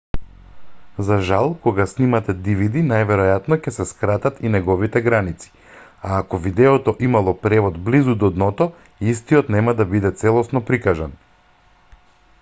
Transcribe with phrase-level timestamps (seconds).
[1.07, 6.93] за жал кога сниматe dvd најверојатно ќе се скратат и неговите граници а ако видеото
[7.09, 8.67] имало превод близу до дното
[9.15, 11.15] истиот нема да биде целосно прикажан